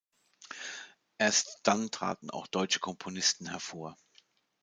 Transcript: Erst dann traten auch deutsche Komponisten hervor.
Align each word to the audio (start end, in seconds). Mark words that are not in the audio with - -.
Erst 1.19 1.59
dann 1.61 1.91
traten 1.91 2.31
auch 2.31 2.47
deutsche 2.47 2.79
Komponisten 2.79 3.47
hervor. 3.47 3.97